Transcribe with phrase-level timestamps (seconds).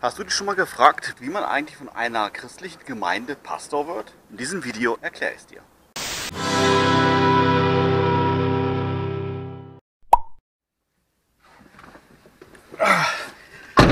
[0.00, 4.12] Hast du dich schon mal gefragt, wie man eigentlich von einer christlichen Gemeinde Pastor wird?
[4.30, 5.60] In diesem Video erkläre ich es dir.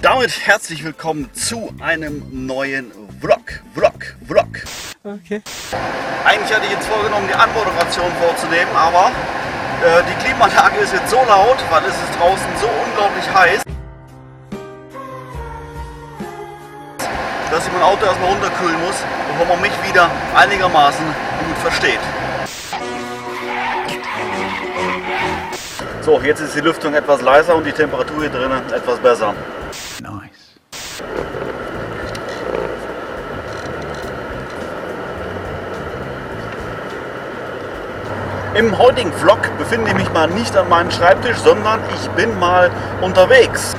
[0.00, 3.60] Damit herzlich willkommen zu einem neuen Vlog.
[3.74, 4.46] Vlog, Vlog.
[5.02, 5.42] Okay.
[6.24, 9.10] Eigentlich hatte ich jetzt vorgenommen, die Anmoderation vorzunehmen, aber
[9.84, 13.64] äh, die Klimaanlage ist jetzt so laut, weil es ist draußen so unglaublich heiß,
[17.50, 18.96] dass ich mein Auto erstmal runterkühlen muss,
[19.32, 22.00] bevor man mich wieder einigermaßen gut versteht.
[26.02, 29.34] So, jetzt ist die Lüftung etwas leiser und die Temperatur hier drinnen etwas besser.
[30.00, 30.38] Nice.
[38.54, 42.70] Im heutigen Vlog befinde ich mich mal nicht an meinem Schreibtisch, sondern ich bin mal
[43.02, 43.76] unterwegs.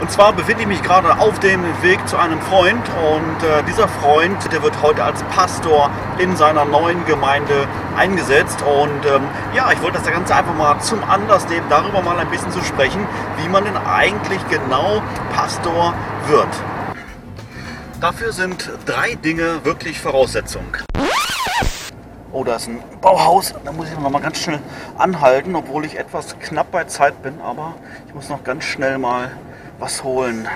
[0.00, 3.88] Und zwar befinde ich mich gerade auf dem Weg zu einem Freund und äh, dieser
[3.88, 9.22] Freund, der wird heute als Pastor in seiner neuen Gemeinde eingesetzt und ähm,
[9.54, 12.62] ja, ich wollte das Ganze einfach mal zum Anlass nehmen, darüber mal ein bisschen zu
[12.62, 13.04] sprechen,
[13.42, 15.02] wie man denn eigentlich genau
[15.34, 15.94] Pastor
[16.28, 16.48] wird.
[18.00, 20.76] Dafür sind drei Dinge wirklich Voraussetzung.
[22.30, 23.52] Oh, da ist ein Bauhaus.
[23.64, 24.60] Da muss ich noch mal ganz schnell
[24.96, 27.40] anhalten, obwohl ich etwas knapp bei Zeit bin.
[27.40, 27.74] Aber
[28.06, 29.32] ich muss noch ganz schnell mal
[29.78, 30.48] was holen.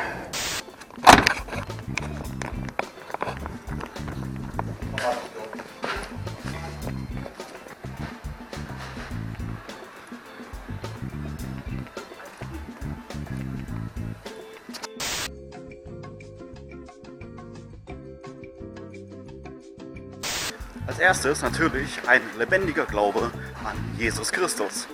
[20.86, 23.30] Als erstes natürlich ein lebendiger Glaube
[23.64, 24.88] an Jesus Christus.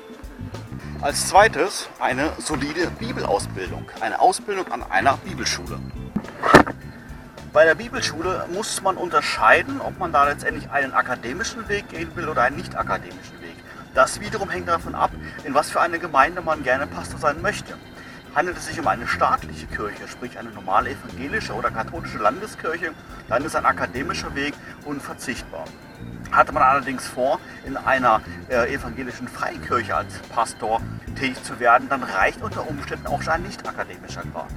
[1.01, 5.79] Als zweites eine solide Bibelausbildung, eine Ausbildung an einer Bibelschule.
[7.53, 12.29] Bei der Bibelschule muss man unterscheiden, ob man da letztendlich einen akademischen Weg gehen will
[12.29, 13.55] oder einen nicht akademischen Weg.
[13.95, 15.13] Das wiederum hängt davon ab,
[15.45, 17.75] in was für eine Gemeinde man gerne Pastor sein möchte.
[18.35, 22.91] Handelt es sich um eine staatliche Kirche, sprich eine normale evangelische oder katholische Landeskirche,
[23.29, 24.55] dann ist ein akademischer Weg
[24.85, 25.64] unverzichtbar.
[26.33, 30.80] Hatte man allerdings vor, in einer äh, evangelischen Freikirche als Pastor
[31.14, 34.48] tätig zu werden, dann reicht unter Umständen auch schon ein nicht akademischer Grad.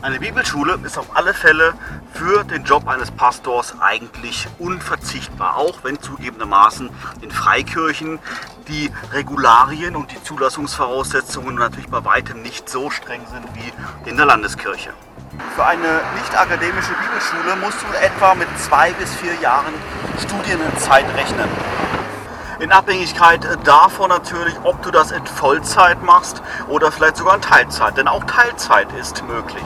[0.00, 1.74] Eine Bibelschule ist auf alle Fälle
[2.12, 6.88] für den Job eines Pastors eigentlich unverzichtbar, auch wenn zugegebenermaßen
[7.20, 8.20] in Freikirchen
[8.68, 14.26] die Regularien und die Zulassungsvoraussetzungen natürlich bei weitem nicht so streng sind wie in der
[14.26, 14.90] Landeskirche.
[15.54, 19.74] Für eine nicht akademische Bibelschule musst du etwa mit zwei bis vier Jahren
[20.20, 21.48] Studienzeit rechnen.
[22.60, 27.96] In Abhängigkeit davon natürlich, ob du das in Vollzeit machst oder vielleicht sogar in Teilzeit,
[27.96, 29.64] denn auch Teilzeit ist möglich.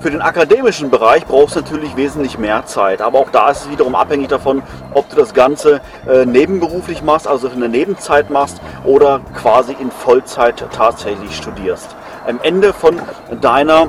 [0.00, 3.70] Für den akademischen Bereich brauchst du natürlich wesentlich mehr Zeit, aber auch da ist es
[3.70, 4.62] wiederum abhängig davon,
[4.92, 9.90] ob du das Ganze äh, nebenberuflich machst, also in der Nebenzeit machst oder quasi in
[9.90, 11.96] Vollzeit tatsächlich studierst.
[12.26, 13.00] Am Ende von
[13.40, 13.88] deiner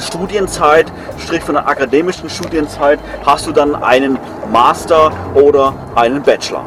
[0.00, 4.18] Studienzeit, strich von der akademischen Studienzeit, hast du dann einen
[4.50, 6.64] Master oder einen Bachelor.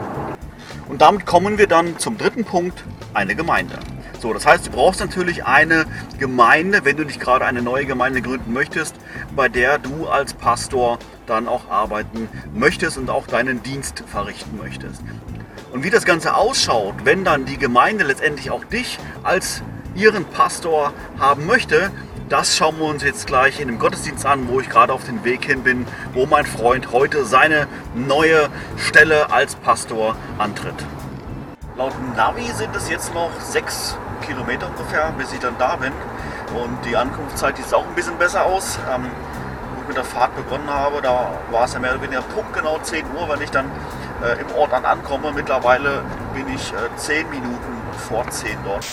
[0.87, 2.83] Und damit kommen wir dann zum dritten Punkt,
[3.13, 3.75] eine Gemeinde.
[4.19, 5.85] So, das heißt, du brauchst natürlich eine
[6.17, 8.95] Gemeinde, wenn du nicht gerade eine neue Gemeinde gründen möchtest,
[9.35, 15.01] bei der du als Pastor dann auch arbeiten möchtest und auch deinen Dienst verrichten möchtest.
[15.71, 19.61] Und wie das Ganze ausschaut, wenn dann die Gemeinde letztendlich auch dich als
[19.95, 21.91] ihren Pastor haben möchte,
[22.29, 25.23] das schauen wir uns jetzt gleich in dem Gottesdienst an, wo ich gerade auf dem
[25.23, 30.75] Weg hin bin, wo mein Freund heute seine neue Stelle als Pastor antritt.
[31.77, 35.93] Laut Navi sind es jetzt noch sechs Kilometer ungefähr, bis ich dann da bin.
[36.55, 38.79] Und die Ankunftszeit sieht auch ein bisschen besser aus.
[38.93, 39.05] Ähm,
[39.75, 42.79] wo ich mit der Fahrt begonnen habe, da war es ja mehr oder weniger punktgenau
[42.81, 43.71] 10 Uhr, wenn ich dann
[44.23, 45.31] äh, im Ort dann ankomme.
[45.33, 48.85] Mittlerweile bin ich äh, 10 Minuten vor 10 dort.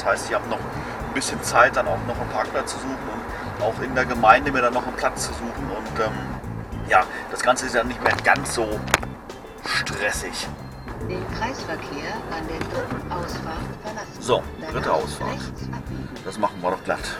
[0.00, 2.96] Das heißt, ich habe noch ein bisschen Zeit, dann auch noch einen Parkplatz zu suchen
[2.96, 5.70] und auch in der Gemeinde mir dann noch einen Platz zu suchen.
[5.76, 6.12] Und ähm,
[6.88, 8.66] ja, das Ganze ist ja nicht mehr ganz so
[9.66, 10.48] stressig.
[11.06, 14.20] Den Kreisverkehr an der dritten Ausfahrt verlassen.
[14.20, 14.42] So,
[14.72, 15.38] dritte Ausfahrt.
[16.24, 17.18] Das machen wir doch glatt.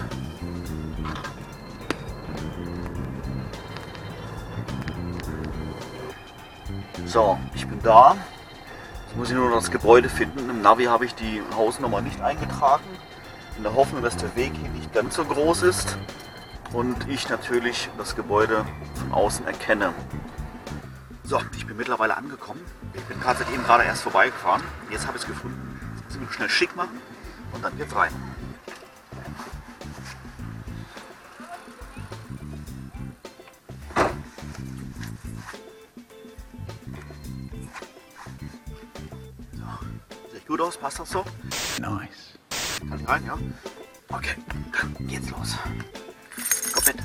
[7.04, 8.16] So, ich bin da.
[9.06, 10.49] Jetzt muss ich nur noch das Gebäude finden.
[10.60, 12.84] Navi habe ich die Hausnummer nicht eingetragen.
[13.56, 15.96] In der Hoffnung, dass der Weg hier nicht ganz so groß ist
[16.72, 18.64] und ich natürlich das Gebäude
[18.94, 19.92] von außen erkenne.
[21.24, 22.60] So, ich bin mittlerweile angekommen.
[22.94, 24.62] Ich bin tatsächlich eben gerade erst vorbeigefahren.
[24.90, 25.80] Jetzt habe ich es gefunden.
[26.08, 27.00] Jetzt muss ich schnell schick machen
[27.52, 28.12] Und dann geht's rein.
[40.50, 41.24] Gut aus, passt das so?
[41.78, 42.36] Nice.
[42.88, 43.38] Kann ich rein, ja?
[44.08, 44.34] Okay,
[44.72, 45.56] dann geht's los.
[46.74, 46.96] Komm mit.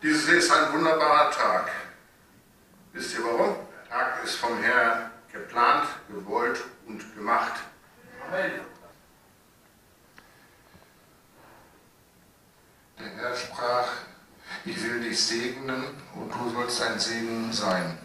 [0.00, 1.72] Dieses ist ein wunderbarer Tag.
[2.94, 3.56] Wisst ihr warum?
[3.56, 7.60] Der Tag ist vom Herrn geplant, gewollt und gemacht.
[12.98, 13.88] Der Herr sprach,
[14.64, 15.82] ich will dich segnen
[16.14, 17.98] und du sollst ein Segen sein.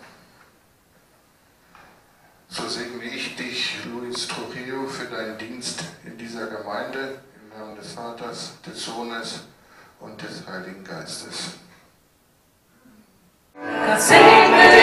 [2.48, 7.94] So segne ich dich, Luis Trujillo, für deinen Dienst in dieser Gemeinde im Namen des
[7.94, 9.44] Vaters, des Sohnes
[10.00, 11.52] und des Heiligen Geistes.
[13.54, 14.79] Gott segne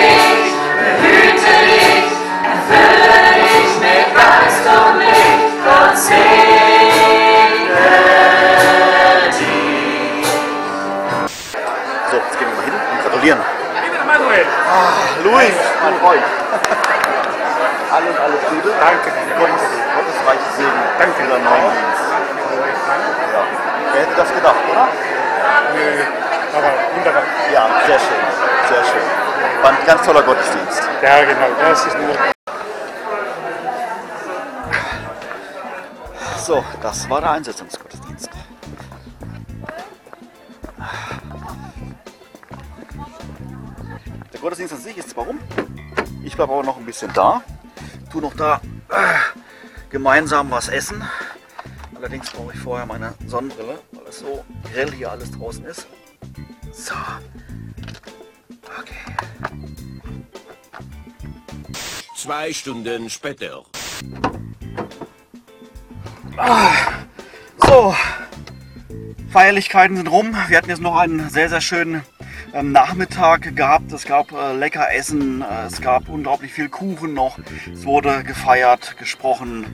[17.92, 18.70] Alles, alles Gute.
[18.80, 19.10] Danke.
[19.38, 19.62] Gottes,
[19.96, 20.80] Gottes reiches Segen.
[20.98, 22.02] Danke für neuen Dienst.
[23.32, 23.42] Ja.
[23.92, 24.88] Wer hätte das gedacht, oder?
[25.74, 26.02] Nö,
[26.56, 27.22] aber wunderbar.
[27.52, 28.22] Ja, sehr schön.
[28.68, 29.62] Sehr schön.
[29.62, 30.82] War ein ganz toller Gottesdienst.
[31.02, 31.48] Ja, genau.
[31.60, 32.14] Das ist nur.
[36.38, 38.30] So, das war der Einsetzungsgottesdienst.
[44.32, 45.40] Der Gottesdienst an sich ist zwar rum,
[46.26, 47.42] ich bleibe aber noch ein bisschen da,
[48.10, 49.14] tu noch da äh,
[49.90, 51.02] gemeinsam was essen.
[51.94, 55.86] Allerdings brauche ich vorher meine Sonnenbrille, weil es so grell hier alles draußen ist.
[56.72, 56.94] So.
[58.80, 59.16] Okay.
[62.16, 63.62] Zwei Stunden später.
[67.58, 67.94] So,
[69.30, 70.36] Feierlichkeiten sind rum.
[70.48, 72.02] Wir hatten jetzt noch einen sehr, sehr schönen
[72.62, 73.92] Nachmittag gehabt.
[73.92, 77.38] Es gab äh, lecker Essen, äh, es gab unglaublich viel Kuchen noch.
[77.72, 79.66] Es wurde gefeiert, gesprochen,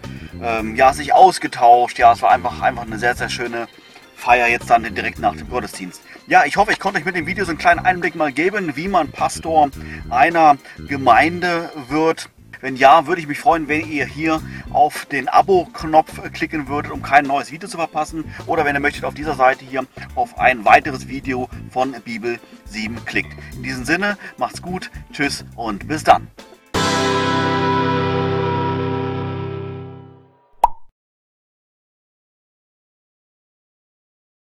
[0.43, 1.99] ähm, ja, sich ausgetauscht.
[1.99, 3.69] Ja, es war einfach, einfach eine sehr, sehr schöne
[4.17, 6.03] Feier jetzt dann direkt nach dem Gottesdienst.
[6.29, 8.77] Ja, ich hoffe, ich konnte euch mit dem Video so einen kleinen Einblick mal geben,
[8.77, 9.71] wie man Pastor
[10.11, 10.57] einer
[10.89, 12.29] Gemeinde wird.
[12.63, 17.03] Wenn ja, würde ich mich freuen, wenn ihr hier auf den Abo-Knopf klicken würdet, um
[17.03, 18.25] kein neues Video zu verpassen.
[18.47, 23.05] Oder wenn ihr möchtet, auf dieser Seite hier auf ein weiteres Video von Bibel 7
[23.05, 23.37] klickt.
[23.57, 26.29] In diesem Sinne, macht's gut, tschüss und bis dann.